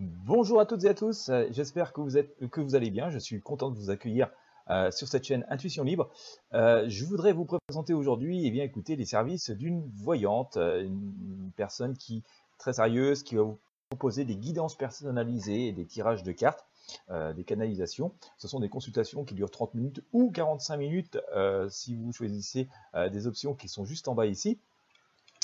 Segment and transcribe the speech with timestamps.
[0.00, 2.00] Bonjour à toutes et à tous, euh, j'espère que,
[2.60, 4.30] vous allez bien, je suis content de vous accueillir
[4.70, 6.08] euh, sur cette chaîne Intuition Libre.
[6.54, 11.50] Euh, je voudrais vous présenter aujourd'hui et eh bien écouter les services d'une voyante, une
[11.56, 12.22] personne qui
[12.58, 13.58] très sérieuse, qui va vous
[13.90, 16.64] proposer des guidances personnalisées des tirages de cartes.
[17.10, 18.12] des canalisations.
[18.36, 21.18] Ce sont des consultations qui durent 30 minutes ou 45 minutes
[21.70, 24.58] si vous choisissez des options qui sont juste en bas ici.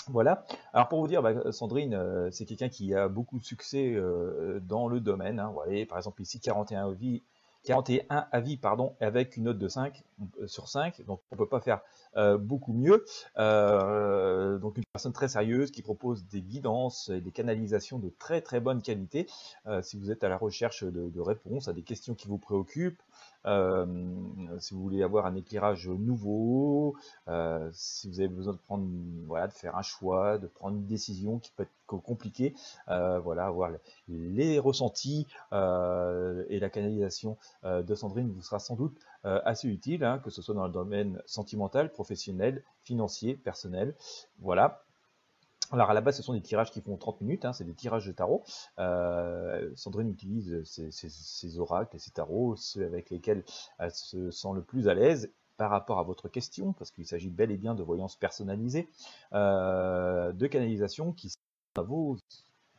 [0.09, 0.45] Voilà.
[0.73, 4.61] Alors pour vous dire, bah, Sandrine, euh, c'est quelqu'un qui a beaucoup de succès euh,
[4.61, 5.41] dans le domaine.
[5.41, 5.53] Hein.
[5.53, 7.22] Vous par exemple ici 41 avis,
[7.64, 10.03] 41 avis pardon, avec une note de 5
[10.40, 11.81] euh, sur 5, donc on peut pas faire
[12.39, 13.04] beaucoup mieux.
[13.36, 18.61] donc une personne très sérieuse qui propose des guidances et des canalisations de très très
[18.61, 19.26] bonne qualité.
[19.82, 23.03] si vous êtes à la recherche de réponses à des questions qui vous préoccupent,
[23.46, 23.84] euh,
[24.59, 26.93] si vous voulez avoir un éclairage nouveau,
[27.29, 31.65] euh, si vous avez besoin de faire un choix, de prendre une décision qui peut
[31.65, 32.55] être compliquée,
[32.89, 33.70] euh, voilà, avoir
[34.09, 40.31] les ressentis et la canalisation de Sandrine vous sera sans doute assez utile, hein, que
[40.31, 43.95] ce soit dans le domaine sentimental, professionnel, financier, personnel,
[44.41, 44.85] voilà.
[45.73, 47.75] Alors à la base, ce sont des tirages qui font 30 minutes, hein, c'est des
[47.75, 48.45] tirages de tarot.
[48.79, 53.45] Euh, Sandrine utilise ces, oracles et ces tarots, ceux avec lesquels
[53.79, 57.31] elle se sent le plus à l'aise par rapport à votre question, parce qu'il s'agit
[57.31, 58.89] bel et bien de voyances personnalisées,
[59.33, 61.33] euh, de canalisation qui
[61.77, 62.17] à vos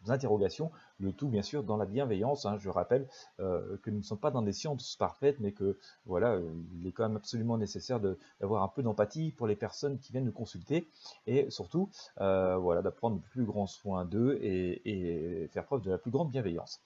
[0.07, 2.45] interrogations, le tout bien sûr dans la bienveillance.
[2.45, 2.57] Hein.
[2.57, 3.07] Je rappelle
[3.39, 6.87] euh, que nous ne sommes pas dans des sciences parfaites, mais que voilà, euh, il
[6.87, 10.31] est quand même absolument nécessaire d'avoir un peu d'empathie pour les personnes qui viennent nous
[10.31, 10.87] consulter,
[11.27, 11.89] et surtout
[12.21, 16.31] euh, voilà, d'apprendre le plus grand soin d'eux et faire preuve de la plus grande
[16.31, 16.81] bienveillance.